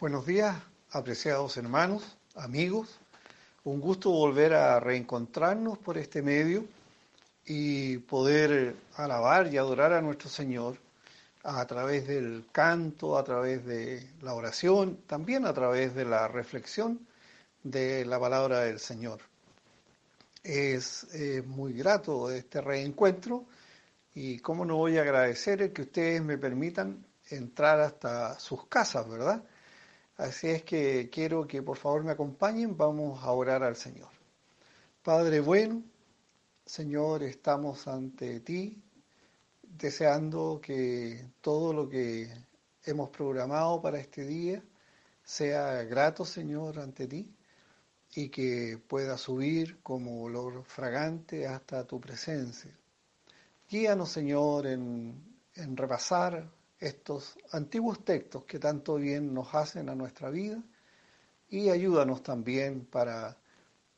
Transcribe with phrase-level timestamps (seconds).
[0.00, 0.56] Buenos días,
[0.92, 2.98] apreciados hermanos, amigos.
[3.64, 6.64] Un gusto volver a reencontrarnos por este medio
[7.44, 10.78] y poder alabar y adorar a nuestro Señor
[11.42, 17.06] a través del canto, a través de la oración, también a través de la reflexión
[17.62, 19.20] de la palabra del Señor.
[20.42, 23.44] Es eh, muy grato este reencuentro
[24.14, 29.44] y cómo no voy a agradecer que ustedes me permitan entrar hasta sus casas, ¿verdad?
[30.20, 34.10] Así es que quiero que por favor me acompañen, vamos a orar al Señor.
[35.02, 35.82] Padre bueno,
[36.66, 38.82] Señor, estamos ante ti,
[39.62, 42.30] deseando que todo lo que
[42.84, 44.62] hemos programado para este día
[45.24, 47.34] sea grato, Señor, ante ti
[48.14, 52.76] y que pueda subir como olor fragante hasta tu presencia.
[53.70, 55.14] Guíanos, Señor, en,
[55.54, 60.62] en repasar estos antiguos textos que tanto bien nos hacen a nuestra vida
[61.48, 63.36] y ayúdanos también para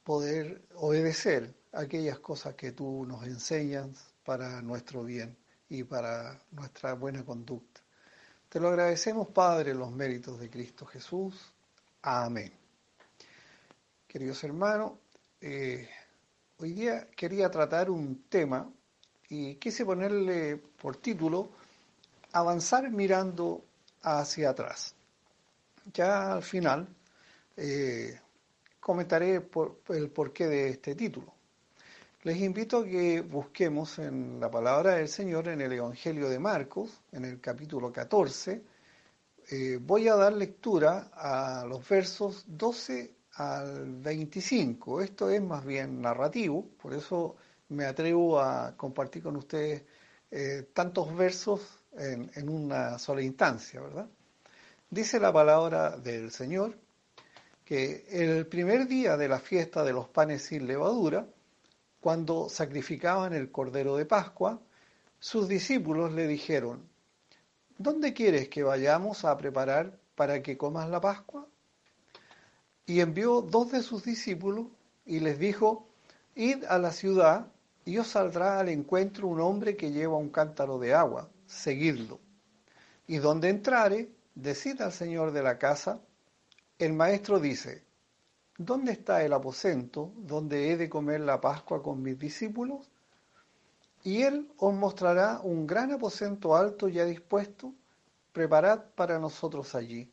[0.02, 5.36] poder obedecer aquellas cosas que tú nos enseñas para nuestro bien
[5.68, 7.80] y para nuestra buena conducta.
[8.48, 11.54] Te lo agradecemos, Padre, los méritos de Cristo Jesús.
[12.02, 12.52] Amén.
[14.06, 14.92] Queridos hermanos,
[15.40, 15.88] eh,
[16.58, 18.70] hoy día quería tratar un tema
[19.28, 21.61] y quise ponerle por título
[22.32, 23.64] avanzar mirando
[24.02, 24.94] hacia atrás.
[25.92, 26.88] Ya al final
[27.56, 28.18] eh,
[28.80, 29.42] comentaré
[29.88, 31.34] el porqué de este título.
[32.22, 37.02] Les invito a que busquemos en la palabra del Señor en el Evangelio de Marcos,
[37.10, 38.62] en el capítulo 14.
[39.50, 45.00] Eh, voy a dar lectura a los versos 12 al 25.
[45.00, 47.34] Esto es más bien narrativo, por eso
[47.70, 49.82] me atrevo a compartir con ustedes
[50.30, 54.08] eh, tantos versos en, una sola instancia, ¿verdad?
[54.90, 56.76] Dice la palabra del Señor
[57.64, 61.26] que el primer día de la fiesta de los panes sin levadura,
[62.00, 64.60] cuando sacrificaban el cordero de Pascua,
[65.18, 66.88] sus discípulos le dijeron,
[67.78, 71.46] ¿dónde quieres que vayamos a preparar para que comas la Pascua?
[72.84, 74.66] Y envió dos de sus discípulos
[75.06, 75.88] y les dijo,
[76.34, 77.46] id a la ciudad
[77.84, 82.20] y os saldrá al encuentro un hombre que lleva un cántaro de agua seguidlo.
[83.06, 86.00] Y donde entrare, decid al señor de la casa,
[86.78, 87.84] el maestro dice,
[88.56, 92.90] ¿dónde está el aposento donde he de comer la Pascua con mis discípulos?
[94.02, 97.72] Y él os mostrará un gran aposento alto ya dispuesto,
[98.32, 100.10] preparad para nosotros allí.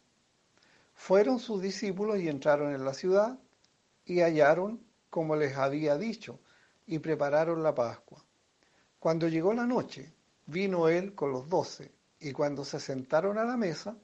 [0.94, 3.40] Fueron sus discípulos y entraron en la ciudad
[4.06, 6.40] y hallaron como les había dicho,
[6.86, 8.24] y prepararon la Pascua.
[9.00, 10.14] Cuando llegó la noche,
[10.50, 13.96] vino él con los doce, y cuando se sentaron a la mesa,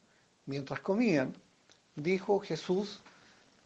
[0.46, 1.36] mientras comían,
[1.96, 3.02] dijo Jesús,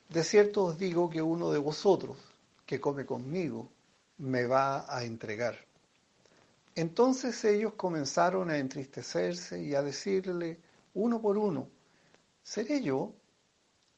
[0.07, 2.17] de cierto os digo que uno de vosotros,
[2.65, 3.69] que come conmigo,
[4.17, 5.57] me va a entregar.
[6.75, 10.59] Entonces ellos comenzaron a entristecerse y a decirle
[10.93, 11.67] uno por uno,
[12.43, 13.11] ¿seré yo?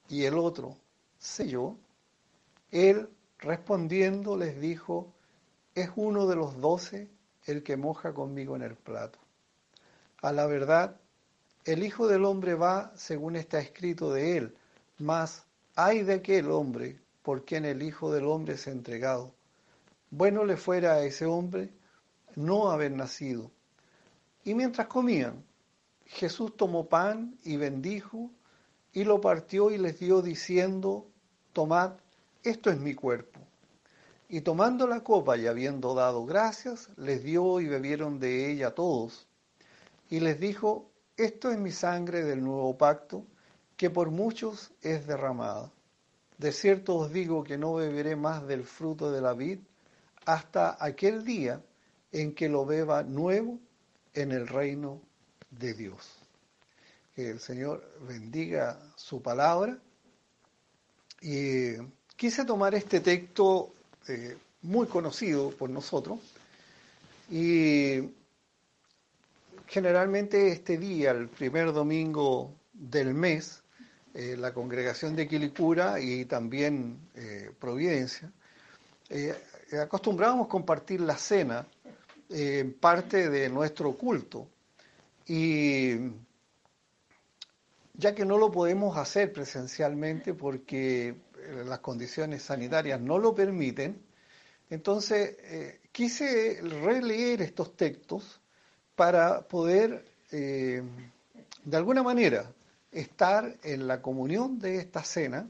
[0.10, 0.76] Y el otro,
[1.20, 1.78] ¿sé yo?
[2.72, 5.14] Él respondiendo les dijo,
[5.76, 7.10] es uno de los doce
[7.46, 9.20] el que moja conmigo en el plato.
[10.22, 11.00] A la verdad,
[11.66, 14.56] el Hijo del Hombre va según está escrito de él,
[14.98, 19.34] mas hay de aquel hombre por quien el Hijo del Hombre es entregado.
[20.10, 21.70] Bueno le fuera a ese hombre
[22.36, 23.52] no haber nacido.
[24.44, 25.44] Y mientras comían,
[26.06, 28.30] Jesús tomó pan y bendijo,
[28.94, 31.08] y lo partió y les dio diciendo,
[31.54, 31.94] tomad,
[32.44, 33.40] esto es mi cuerpo.
[34.34, 39.28] Y tomando la copa y habiendo dado gracias, les dio y bebieron de ella todos.
[40.10, 43.26] Y les dijo, esto es mi sangre del nuevo pacto,
[43.76, 45.70] que por muchos es derramada.
[46.38, 49.60] De cierto os digo que no beberé más del fruto de la vid
[50.26, 51.62] hasta aquel día
[52.14, 53.60] en que lo beba nuevo
[54.14, 55.02] en el reino
[55.50, 56.10] de Dios.
[57.14, 59.78] Que el Señor bendiga su palabra.
[61.22, 61.74] Y
[62.16, 63.74] quise tomar este texto
[64.08, 66.20] eh, muy conocido por nosotros.
[67.30, 68.12] Y
[69.68, 73.64] generalmente este día, el primer domingo del mes,
[74.14, 78.32] eh, la congregación de Quilicura y también eh, Providencia,
[79.82, 81.68] acostumbrábamos compartir la cena
[82.30, 84.48] en parte de nuestro culto.
[85.28, 85.96] Y
[87.94, 91.14] ya que no lo podemos hacer presencialmente porque
[91.66, 94.02] las condiciones sanitarias no lo permiten,
[94.70, 98.40] entonces eh, quise releer estos textos
[98.96, 100.82] para poder, eh,
[101.64, 102.52] de alguna manera,
[102.92, 105.50] estar en la comunión de esta cena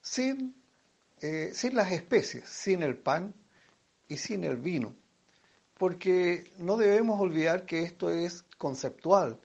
[0.00, 0.54] sin,
[1.20, 3.34] eh, sin las especies, sin el pan
[4.08, 4.94] y sin el vino.
[5.76, 9.38] Porque no debemos olvidar que esto es conceptual,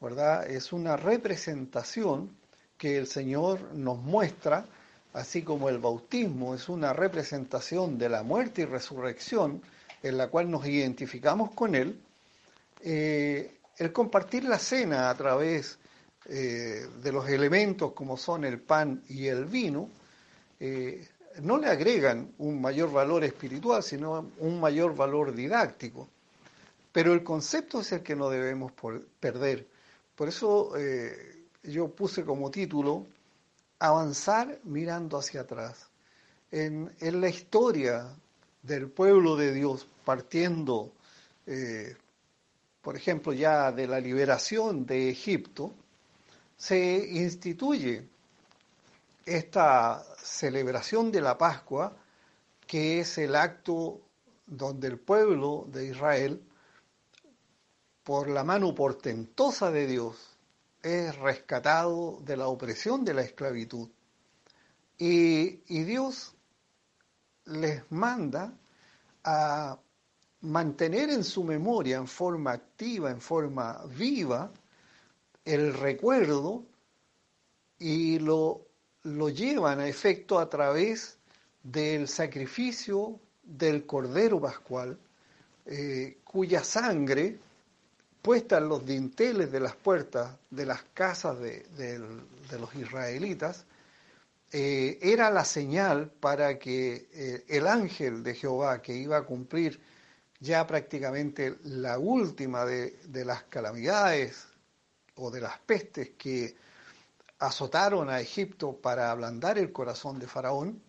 [0.00, 0.50] ¿verdad?
[0.50, 2.36] Es una representación
[2.76, 4.66] que el Señor nos muestra,
[5.18, 9.60] así como el bautismo es una representación de la muerte y resurrección
[10.02, 11.98] en la cual nos identificamos con Él,
[12.82, 15.78] eh, el compartir la cena a través
[16.26, 19.90] eh, de los elementos como son el pan y el vino,
[20.60, 21.08] eh,
[21.42, 26.08] no le agregan un mayor valor espiritual, sino un mayor valor didáctico.
[26.92, 28.72] Pero el concepto es el que no debemos
[29.20, 29.66] perder.
[30.14, 30.72] Por eso
[31.62, 33.06] yo puse como título
[33.78, 35.88] Avanzar mirando hacia atrás.
[36.50, 38.08] En, la historia
[38.62, 40.92] del pueblo de Dios, partiendo,
[41.46, 41.96] eh,
[42.82, 45.74] por ejemplo, ya de la liberación de Egipto,
[46.56, 48.08] se instituye
[49.24, 51.96] esta celebración de la Pascua,
[52.66, 54.00] que es el acto
[54.46, 56.42] donde el pueblo de Israel,
[58.02, 60.37] por la mano portentosa de Dios,
[60.82, 63.88] es rescatado de la opresión de la esclavitud.
[64.96, 66.34] Y, y Dios
[67.44, 68.52] les manda
[69.24, 69.78] a
[70.40, 74.52] mantener en su memoria, en forma activa, en forma viva,
[75.44, 76.64] el recuerdo
[77.78, 78.66] y lo,
[79.02, 81.18] lo llevan a efecto a través
[81.62, 84.98] del sacrificio del Cordero Pascual,
[85.66, 87.38] eh, cuya sangre
[88.28, 91.98] puesta en los dinteles de las puertas de las casas de,
[92.60, 93.64] los israelitas,
[94.52, 99.80] eh, era la señal para que eh, el ángel de Jehová, que iba a cumplir
[100.40, 104.46] ya prácticamente la última de, de las calamidades
[105.14, 106.54] o de las pestes que
[107.38, 110.82] azotaron a Egipto para ablandar el corazón de Faraón,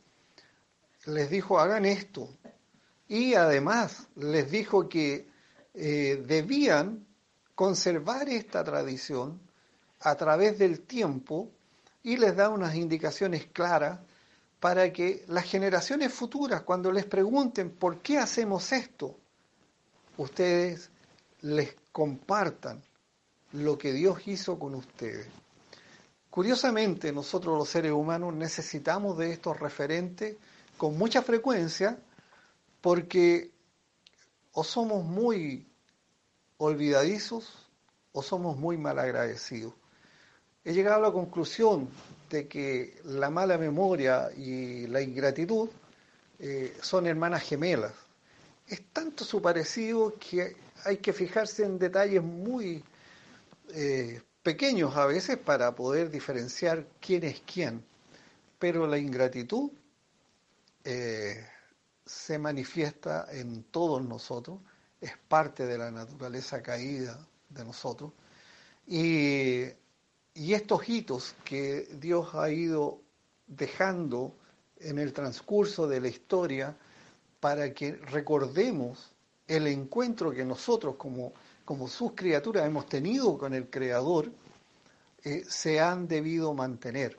[1.05, 2.27] les dijo, hagan esto.
[3.07, 5.29] Y además les dijo que
[5.73, 7.07] eh, debían
[7.59, 9.37] conservar esta tradición
[9.99, 11.51] a través del tiempo
[12.03, 13.99] y les da unas indicaciones claras
[14.61, 19.17] para que las generaciones futuras, cuando les pregunten por qué hacemos esto,
[20.15, 20.89] ustedes
[21.41, 22.81] les compartan
[23.51, 25.27] lo que Dios hizo con ustedes.
[26.29, 30.37] Curiosamente, nosotros los seres humanos necesitamos de estos referentes
[30.77, 31.99] con mucha frecuencia
[32.79, 33.51] porque
[34.53, 35.68] o somos muy
[36.59, 37.67] olvidadizos
[38.11, 39.73] o somos muy mal agradecidos.
[40.63, 41.89] He llegado a la conclusión
[42.29, 45.69] de que la mala memoria y la ingratitud
[46.37, 47.93] eh, son hermanas gemelas.
[48.67, 52.83] Es tanto su parecido que hay que fijarse en detalles muy
[53.73, 57.83] eh, pequeños a veces para poder diferenciar quién es quién.
[58.59, 59.71] Pero la ingratitud
[60.83, 61.47] eh,
[62.05, 64.59] se manifiesta en todos nosotros
[65.01, 67.19] es parte de la naturaleza caída
[67.49, 68.11] de nosotros.
[68.87, 69.65] Y,
[70.35, 73.01] estos hitos que Dios ha ido
[73.45, 74.33] dejando
[74.79, 76.77] en el transcurso de la historia
[77.39, 79.11] para que recordemos
[79.47, 81.33] el encuentro que nosotros como,
[81.65, 84.31] como sus criaturas hemos tenido con el Creador,
[85.23, 87.17] eh, se han debido mantener.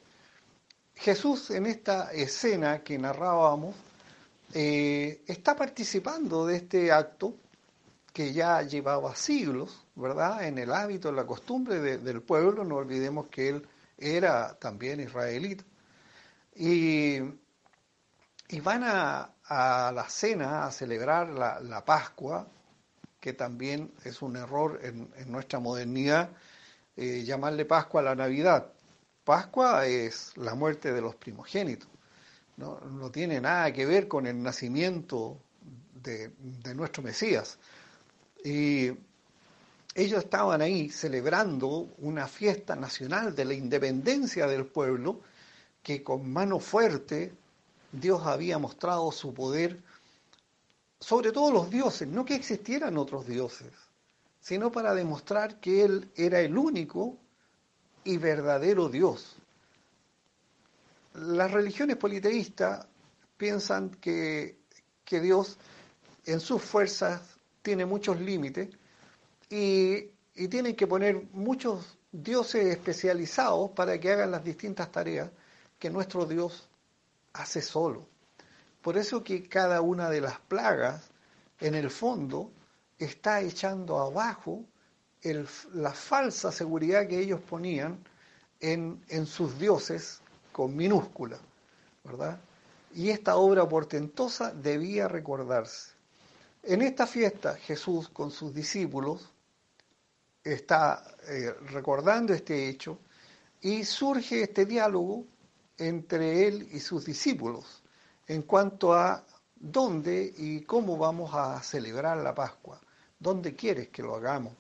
[0.95, 3.75] Jesús en esta escena que narrábamos
[4.55, 7.35] eh, está participando de este acto
[8.13, 13.29] que ya llevaba siglos, ¿verdad?, en el hábito, en la costumbre del pueblo, no olvidemos
[13.29, 15.65] que él era también israelita.
[16.55, 17.21] Y,
[18.63, 22.47] van a, la cena a celebrar la, Pascua,
[23.21, 26.31] que también es un error en, nuestra modernidad,
[26.97, 28.73] eh, llamarle Pascua a la Navidad.
[29.25, 31.89] Pascua es la muerte de los primogénitos,
[32.57, 35.41] no, tiene nada que ver con el nacimiento
[35.95, 36.31] de
[36.75, 37.59] nuestro Mesías.
[38.45, 38.91] Y
[39.95, 45.21] ellos estaban ahí celebrando una fiesta nacional de la independencia del pueblo,
[45.83, 47.33] que con mano fuerte
[47.93, 49.83] Dios había mostrado su poder
[51.01, 53.73] sobre todos los dioses, no que existieran otros dioses,
[54.41, 57.17] sino para demostrar que Él era el único
[58.05, 59.37] y verdadero Dios.
[61.15, 62.87] Las religiones politeístas
[63.37, 64.59] piensan que,
[65.05, 65.59] que Dios
[66.27, 68.69] en sus fuerzas tiene muchos límites
[69.49, 70.09] y,
[70.49, 75.31] tienen que poner muchos dioses especializados para que hagan las distintas tareas
[75.79, 76.67] que nuestro Dios
[77.35, 78.07] hace solo.
[78.81, 81.11] Por eso que cada una de las plagas,
[81.61, 82.51] en el fondo,
[82.99, 84.65] está echando abajo
[85.75, 87.99] la falsa seguridad que ellos ponían
[88.61, 91.39] en, en sus dioses con minúscula,
[92.05, 92.41] ¿verdad?
[92.95, 96.00] Y esta obra portentosa debía recordarse.
[96.63, 99.33] En esta fiesta Jesús con sus discípulos
[100.45, 102.99] está eh, recordando este hecho
[103.61, 105.25] y surge este diálogo
[105.79, 107.83] entre él y sus discípulos
[108.27, 109.25] en cuanto a
[109.57, 112.81] dónde y cómo vamos a celebrar la Pascua,
[113.19, 114.53] dónde quieres que lo hagamos.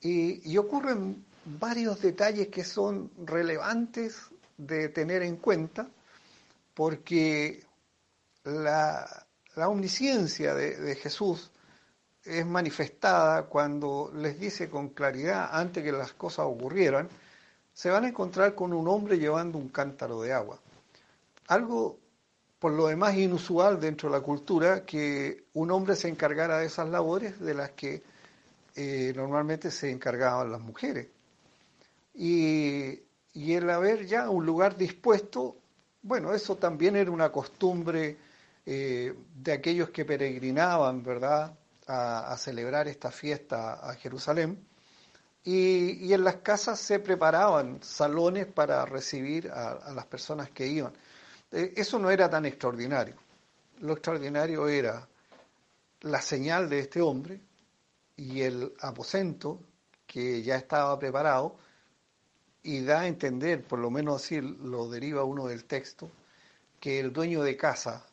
[0.00, 4.18] Y, y ocurren varios detalles que son relevantes
[4.56, 5.88] de tener en cuenta
[6.74, 7.64] porque
[8.44, 9.25] la,
[9.64, 11.50] omnisciencia de, Jesús
[12.22, 17.08] es manifestada cuando les dice con claridad, antes que las cosas ocurrieran,
[17.72, 20.58] se van a encontrar con un hombre llevando un cántaro de agua.
[21.48, 21.98] Algo
[22.58, 26.88] por lo demás inusual dentro de la cultura que un hombre se encargara de esas
[26.88, 28.02] labores de las que
[28.74, 31.08] eh, normalmente se encargaban las mujeres.
[32.14, 33.02] Y
[33.34, 35.56] el haber ya un lugar dispuesto
[36.06, 38.16] bueno, eso también era una costumbre
[38.68, 41.56] eh, de aquellos que peregrinaban, ¿verdad?,
[41.86, 44.66] a, celebrar esta fiesta a Jerusalén.
[45.44, 50.92] Y, en las casas se preparaban salones para recibir a, las personas que iban.
[51.52, 53.14] Eh, eso no era tan extraordinario.
[53.80, 55.06] Lo extraordinario era
[56.00, 57.40] la señal de este hombre
[58.16, 59.60] y el aposento
[60.08, 61.56] que ya estaba preparado
[62.64, 66.10] y da a entender, por lo menos así lo deriva uno del texto,
[66.80, 68.04] que el dueño de casa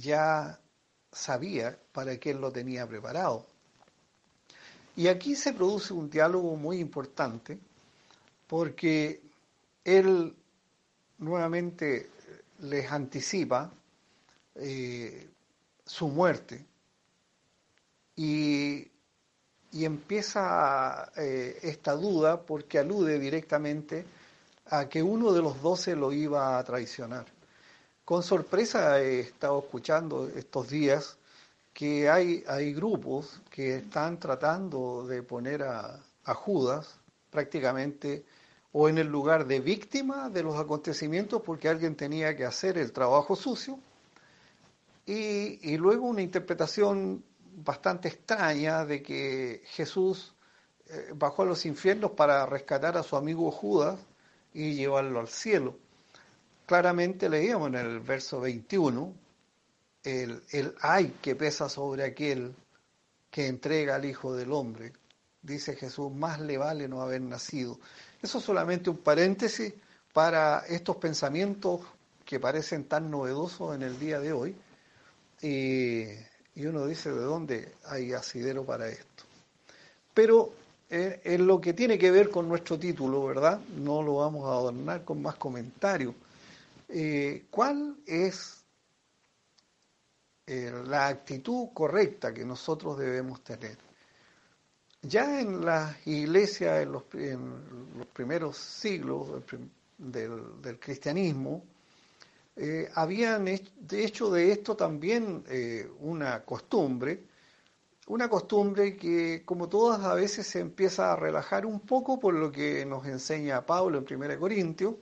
[0.00, 0.58] ya
[1.10, 3.46] sabía para qué él lo tenía preparado.
[4.96, 7.58] Y aquí se produce un diálogo muy importante
[8.46, 9.22] porque
[9.84, 10.34] él
[11.18, 12.10] nuevamente
[12.60, 13.72] les anticipa
[14.54, 15.28] eh,
[15.84, 16.64] su muerte
[18.16, 18.92] y
[19.72, 24.04] y empieza eh, esta duda porque alude directamente
[24.66, 27.24] a que uno de los doce lo iba a traicionar.
[28.12, 31.16] Con sorpresa he estado escuchando estos días
[31.72, 35.98] que hay, hay grupos que están tratando de poner a,
[36.34, 37.00] Judas
[37.30, 38.26] prácticamente
[38.72, 42.92] o en el lugar de víctima de los acontecimientos porque alguien tenía que hacer el
[42.92, 43.78] trabajo sucio
[45.06, 47.24] y, y luego una interpretación
[47.64, 50.34] bastante extraña de que Jesús
[50.86, 53.98] eh, bajó a los infiernos para rescatar a su amigo Judas
[54.52, 55.78] y llevarlo al cielo.
[56.72, 59.12] Claramente leíamos en el verso 21
[60.04, 62.54] el, el ay que pesa sobre aquel
[63.30, 64.94] que entrega al Hijo del Hombre.
[65.42, 67.78] Dice Jesús, más le vale no haber nacido.
[68.22, 69.74] Eso es solamente un paréntesis
[70.14, 71.82] para estos pensamientos
[72.24, 74.56] que parecen tan novedosos en el día de hoy.
[75.42, 76.04] Y
[76.54, 79.24] y uno dice, ¿de dónde hay asidero para esto?
[80.14, 80.54] Pero
[80.88, 83.60] eh, en lo que tiene que ver con nuestro título, ¿verdad?
[83.76, 86.14] No lo vamos a adornar con más comentarios.
[86.94, 88.66] Eh, ¿Cuál es
[90.46, 93.78] eh, la actitud correcta que nosotros debemos tener?
[95.00, 97.04] Ya en las iglesias, en los,
[98.12, 99.42] primeros siglos
[99.96, 101.64] del cristianismo,
[102.56, 105.44] eh, habían hecho de esto también
[106.00, 107.22] una costumbre,
[108.08, 112.52] una costumbre que como todas a veces se empieza a relajar un poco por lo
[112.52, 114.96] que nos enseña Pablo en 1 Corintios,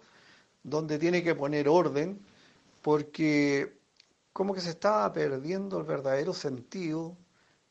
[0.62, 2.20] donde tiene que poner orden,
[2.82, 3.78] porque
[4.32, 7.16] como que se estaba perdiendo el verdadero sentido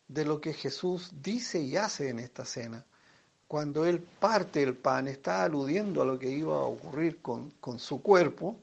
[0.08, 2.86] de lo que Jesús dice y hace en esta cena.
[3.48, 7.80] Cuando Él parte el pan, está aludiendo a lo que iba a ocurrir con, con
[7.80, 8.58] su cuerpo,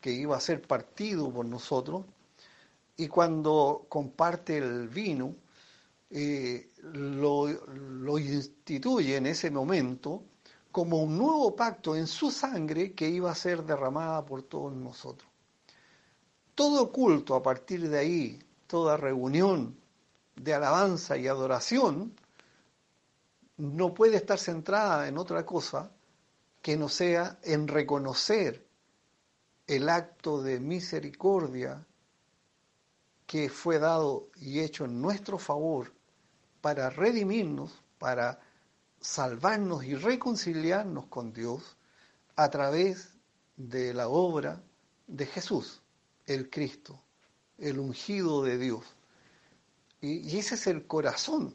[0.00, 2.04] que iba a ser partido por nosotros,
[2.96, 5.34] y cuando comparte el vino,
[6.10, 10.22] eh, lo, lo instituye en ese momento
[10.72, 15.30] como un nuevo pacto en su sangre que iba a ser derramada por todos nosotros.
[16.54, 19.76] Todo culto a partir de ahí, toda reunión
[20.34, 22.14] de alabanza y adoración,
[23.58, 25.90] no puede estar centrada en otra cosa
[26.62, 28.66] que no sea en reconocer
[29.66, 31.86] el acto de misericordia
[33.26, 35.92] que fue dado y hecho en nuestro favor
[36.60, 38.40] para redimirnos, para
[39.02, 41.76] salvarnos y reconciliarnos con Dios
[42.36, 43.10] a través
[43.56, 44.62] de la obra
[45.06, 45.82] de Jesús,
[46.24, 46.98] el Cristo,
[47.58, 48.86] el ungido de Dios.
[50.00, 51.54] Y, ese es el corazón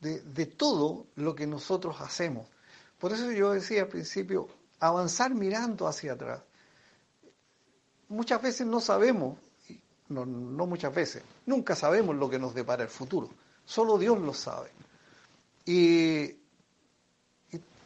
[0.00, 2.46] de, de todo lo que nosotros hacemos.
[2.98, 4.48] Por eso yo decía al principio,
[4.78, 6.42] avanzar mirando hacia atrás
[8.08, 9.38] muchas veces no sabemos,
[10.08, 13.30] no, muchas veces, nunca sabemos lo que nos depara el futuro,
[13.64, 14.70] solo Dios lo sabe.
[15.66, 16.36] Y,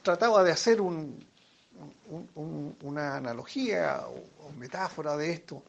[0.02, 1.25] trataba de hacer un,
[2.82, 5.62] una analogía o, metáfora de esto.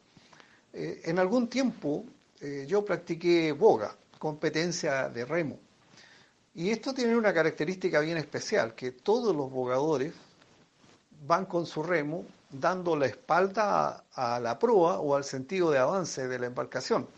[0.72, 2.04] Eh, en algún tiempo
[2.40, 5.58] eh, yo practiqué boga, competencia de remo.
[6.54, 10.12] Y esto tiene una característica bien especial, que todos los bogadores
[11.26, 16.28] van con su remo dando la espalda a, la proa o al sentido de avance
[16.28, 17.08] de la embarcación.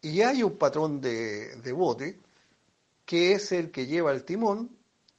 [0.00, 2.18] Y hay un patrón de, de bote
[3.04, 4.70] que es el que lleva el timón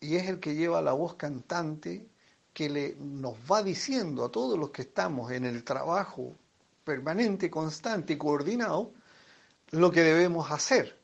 [0.01, 2.05] y es el que lleva la voz cantante
[2.53, 6.35] que le, nos va diciendo a todos los que estamos en el trabajo
[6.83, 8.91] permanente, constante y coordinado
[9.69, 10.97] lo que debemos hacer.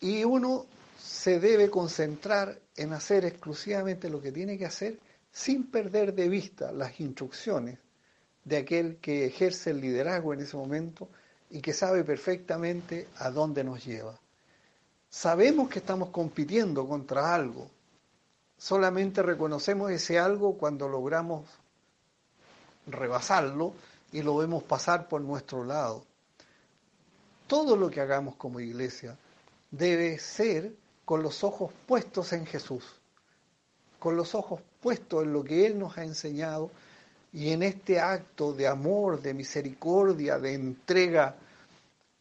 [0.00, 4.98] Y uno se debe concentrar en hacer exclusivamente lo que tiene que hacer
[5.30, 7.78] sin perder de vista las instrucciones
[8.44, 11.08] de aquel que ejerce el liderazgo en ese momento
[11.50, 14.18] y que sabe perfectamente a dónde nos lleva.
[15.10, 17.70] Sabemos que estamos compitiendo contra algo,
[18.58, 21.44] solamente reconocemos ese algo cuando logramos
[22.86, 23.72] rebasarlo
[24.12, 26.04] y lo vemos pasar por nuestro lado.
[27.46, 29.16] Todo lo que hagamos como iglesia
[29.70, 30.74] debe ser
[31.04, 32.84] con los ojos puestos en Jesús,
[33.98, 36.70] con los ojos puestos en lo que Él nos ha enseñado
[37.32, 41.36] y en este acto de amor, de misericordia, de entrega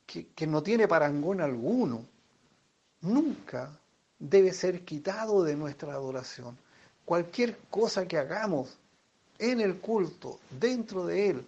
[0.06, 2.06] que, que no tiene parangón alguno.
[3.02, 3.78] Nunca
[4.20, 6.58] debe ser quitado de nuestra adoración.
[7.06, 8.78] Cualquier cosa que hagamos
[9.40, 11.48] en el culto, dentro de él,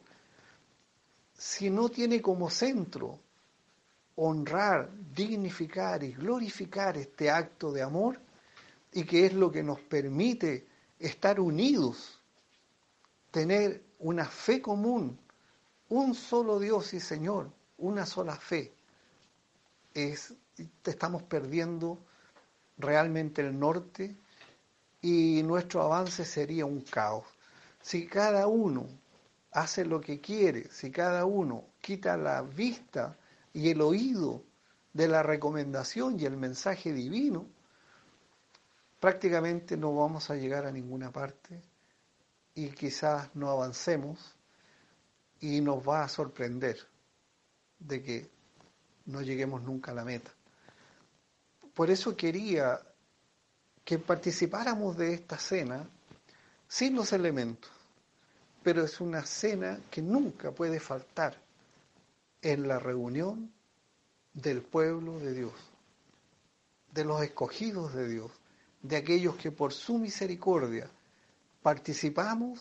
[1.38, 3.20] si no tiene como centro
[4.16, 8.20] honrar, dignificar y glorificar este acto de amor
[8.92, 10.68] y que es lo que nos permite
[11.00, 12.20] estar unidos,
[13.32, 15.18] tener una fe común,
[15.90, 18.74] un solo Dios y Señor, una sola fe,
[19.94, 20.34] es,
[20.82, 21.98] te estamos perdiendo
[22.80, 24.16] realmente el norte
[25.02, 27.26] y nuestro avance sería un caos.
[27.82, 28.88] Si cada uno
[29.52, 33.18] hace lo que quiere, si cada uno quita la vista
[33.54, 34.44] y el oído
[34.94, 37.46] de la recomendación y el mensaje divino,
[39.00, 41.62] prácticamente no vamos a llegar a ninguna parte
[42.56, 44.36] y quizás no avancemos
[45.42, 46.78] y nos va a sorprender
[47.80, 48.30] de que
[49.06, 50.32] no lleguemos nunca a la meta.
[51.80, 52.78] Por eso quería
[53.86, 55.88] que participáramos de esta cena
[56.68, 57.72] sin los elementos,
[58.62, 61.42] pero es una cena que nunca puede faltar
[62.42, 63.54] en la reunión
[64.34, 65.54] del pueblo de Dios,
[66.92, 68.32] de los escogidos de Dios,
[68.82, 70.92] de aquellos que por su misericordia
[71.62, 72.60] participamos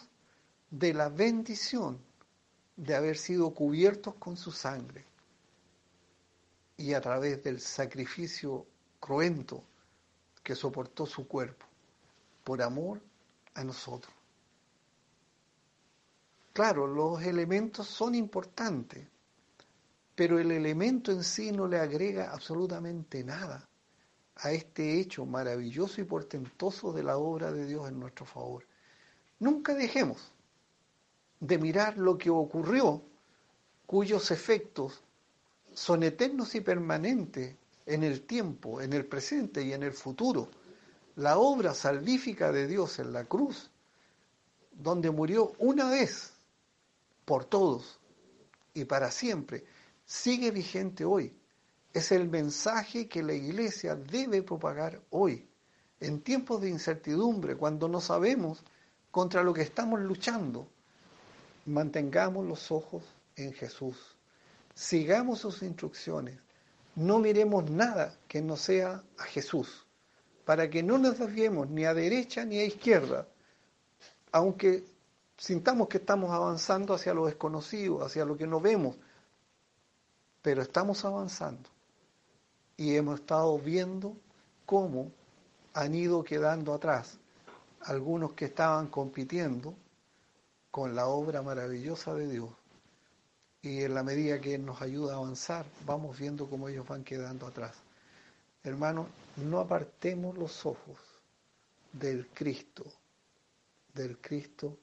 [0.71, 1.99] de la bendición
[2.77, 5.05] de haber sido cubiertos con su sangre
[6.77, 8.65] y a través del sacrificio
[9.01, 9.63] cruento
[10.43, 11.67] que soportó su cuerpo
[12.45, 13.01] por amor
[13.55, 14.15] a nosotros.
[16.53, 19.07] Claro, los elementos son importantes,
[20.15, 23.69] pero el elemento en sí no le agrega absolutamente nada
[24.37, 28.65] a este hecho maravilloso y portentoso de la obra de Dios en nuestro favor.
[29.39, 30.33] Nunca dejemos
[31.41, 33.03] de mirar lo que ocurrió,
[33.87, 35.03] cuyos efectos
[35.75, 37.55] son eternos y permanentes
[37.89, 40.51] en el tiempo, en el presente y en el futuro.
[41.17, 43.71] La obra salvífica de Dios en la cruz,
[44.71, 46.33] donde murió una vez
[47.25, 47.99] por todos
[48.75, 49.65] y para siempre,
[50.05, 51.35] sigue vigente hoy.
[51.95, 55.49] Es el mensaje que la iglesia debe propagar hoy,
[55.99, 58.63] en tiempos de incertidumbre, cuando no sabemos
[59.11, 60.69] contra lo que estamos luchando.
[61.65, 63.03] Mantengamos los ojos
[63.35, 63.97] en Jesús.
[64.75, 66.39] Sigamos sus instrucciones
[66.99, 69.87] no miremos nada que no sea a Jesús,
[70.45, 73.29] para que no nos desviemos ni a derecha ni a izquierda,
[74.33, 74.85] aunque
[75.37, 78.97] sintamos que estamos avanzando hacia lo desconocido, hacia lo que no vemos,
[80.43, 81.71] pero estamos avanzando
[82.77, 84.17] y hemos estado viendo
[84.67, 85.13] cómo
[85.75, 87.17] han ido quedando atrás
[87.83, 89.73] algunos que estaban compitiendo
[90.73, 92.51] con la obra maravillosa de Dios
[93.63, 97.47] y en la medida que nos ayuda a avanzar, vamos viendo cómo ellos van quedando
[97.47, 97.75] atrás.
[98.63, 100.99] Hermanos, no apartemos los ojos
[101.93, 102.85] del Cristo,
[103.95, 104.77] del Cristo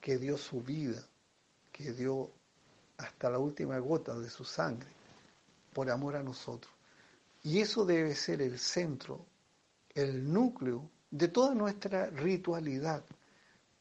[0.00, 1.02] que dio su vida,
[1.70, 2.30] que dio
[2.96, 4.88] hasta la última gota de su sangre
[5.72, 6.72] por amor a nosotros.
[7.42, 9.24] Y eso debe ser el centro,
[9.94, 13.04] el núcleo de toda nuestra ritualidad.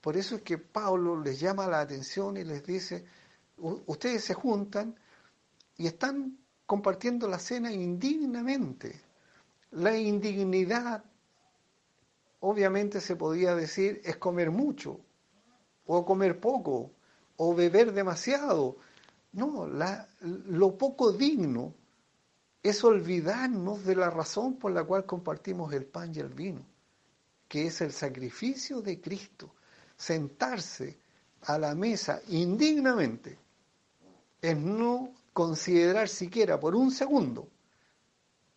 [0.02, 3.06] Por eso es que Pablo les llama la atención y les dice,
[3.60, 4.96] ustedes se juntan
[5.78, 9.02] y están compartiendo la cena indignamente.
[9.72, 11.04] La indignidad
[12.42, 15.00] obviamente se podía decir es comer mucho,
[15.86, 16.92] o comer poco,
[17.38, 18.78] o beber demasiado.
[19.32, 21.74] No, lo poco digno
[22.62, 26.66] es olvidarnos de la razón por la cual compartimos el pan y el vino,
[27.48, 29.56] que es el sacrificio de Cristo.
[29.96, 30.98] Sentarse
[31.42, 33.38] a la mesa indignamente
[34.42, 37.48] es no considerar siquiera por un segundo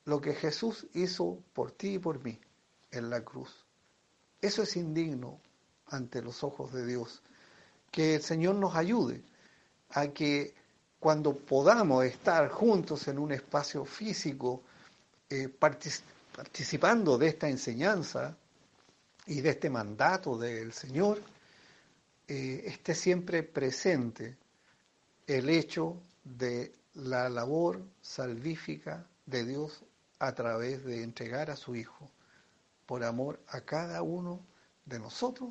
[0.04, 2.38] lo que Jesús hizo por ti y por mí
[2.90, 3.64] en la cruz.
[4.40, 5.40] Eso es indigno
[5.86, 7.22] ante los ojos de Dios.
[7.90, 9.22] Que el Señor nos ayude
[9.90, 10.54] a que
[10.98, 14.62] cuando podamos estar juntos en un espacio físico,
[15.28, 18.36] eh, participando de esta enseñanza
[19.26, 21.22] y de este mandato del Señor,
[22.26, 24.36] eh, esté siempre presente
[25.32, 29.82] el hecho de la labor salvífica de Dios
[30.18, 32.10] a través de entregar a su Hijo
[32.84, 34.44] por amor a cada uno
[34.84, 35.50] de nosotros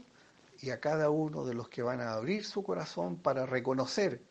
[0.60, 4.22] y a cada uno de los que van a abrir su corazón para reconocer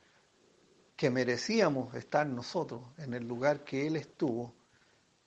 [0.94, 4.54] que merecíamos estar nosotros en el lugar que Él estuvo.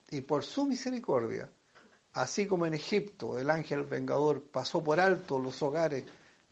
[0.08, 1.50] Y por su misericordia,
[2.14, 6.04] así como en Egipto el ángel vengador pasó por alto los hogares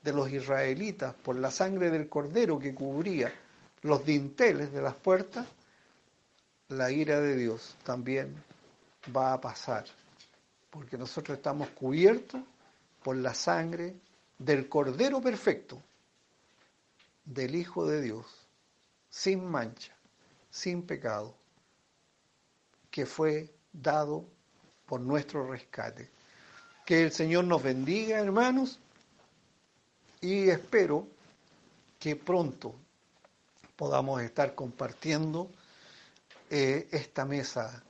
[0.02, 3.32] de los israelitas por la sangre del cordero que cubría
[3.82, 5.46] los dinteles de las puertas,
[6.68, 8.42] la ira de Dios también
[9.14, 9.84] va a pasar,
[10.70, 12.40] porque nosotros estamos cubiertos
[13.02, 13.94] por la sangre
[14.38, 15.82] del Cordero Perfecto,
[17.24, 18.26] del Hijo de Dios,
[19.10, 19.92] sin mancha,
[20.50, 21.34] sin pecado,
[22.90, 24.24] que fue dado
[24.86, 26.08] por nuestro rescate.
[26.86, 28.78] Que el Señor nos bendiga, hermanos,
[30.20, 31.06] y espero
[31.98, 32.74] que pronto
[33.76, 35.50] podamos estar compartiendo
[36.50, 37.82] eh, esta mesa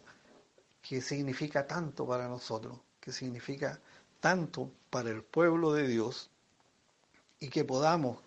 [0.81, 3.81] que significa tanto para nosotros, que significa
[4.21, 6.31] tanto para el pueblo de Dios
[7.41, 8.19] y que podamos,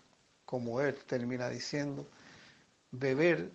[0.44, 2.06] como él termina diciendo,
[2.90, 3.50] beber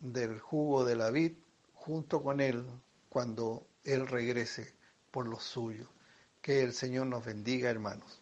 [0.00, 1.32] del jugo de la vid
[1.74, 2.64] junto con él
[3.08, 4.74] cuando él regrese
[5.10, 5.88] por los suyos.
[6.42, 8.20] Que el Señor nos bendiga, hermanos.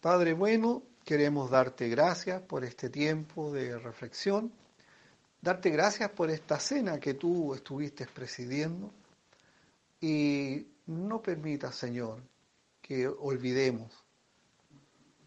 [0.00, 4.52] Padre bueno, queremos darte gracias por este tiempo de reflexión,
[5.40, 8.92] darte gracias por esta cena que tú estuviste presidiendo
[10.00, 12.20] y no permita, Señor,
[12.82, 13.92] que olvidemos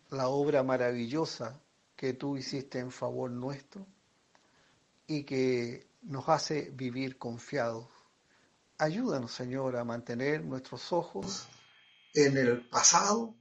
[0.09, 1.57] la obra maravillosa
[1.95, 3.87] que tú hiciste en favor nuestro
[5.07, 7.87] y que nos hace vivir confiados.
[8.77, 11.47] Ayúdanos, Señor, a mantener nuestros ojos
[12.13, 13.33] en el pasado,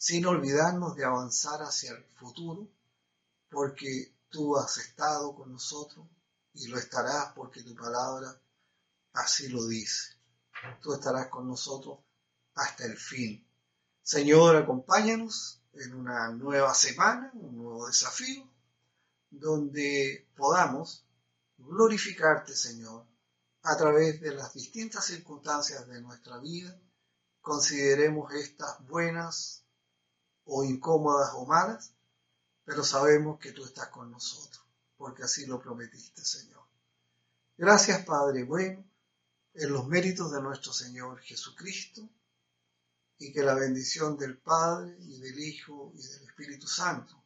[0.00, 2.66] sin olvidarnos de avanzar hacia el futuro,
[3.50, 6.06] porque tú has estado con nosotros
[6.54, 8.34] y lo estarás porque tu palabra
[9.12, 10.16] así lo dice.
[10.80, 11.98] Tú estarás con nosotros
[12.54, 13.46] hasta el fin.
[14.02, 18.48] Señor, acompáñanos en una nueva semana, un nuevo desafío,
[19.28, 21.04] donde podamos
[21.58, 23.04] glorificarte, Señor,
[23.64, 26.74] a través de las distintas circunstancias de nuestra vida.
[27.42, 29.59] Consideremos estas buenas
[30.44, 31.94] o incómodas o malas,
[32.64, 34.64] pero sabemos que tú estás con nosotros,
[34.96, 36.64] porque así lo prometiste, Señor.
[37.56, 38.84] Gracias, Padre bueno,
[39.54, 42.08] en los méritos de nuestro Señor Jesucristo
[43.18, 47.22] y que la bendición del Padre y del Hijo y del Espíritu Santo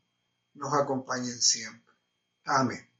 [0.54, 1.94] nos acompañen siempre.
[2.44, 2.93] Amén.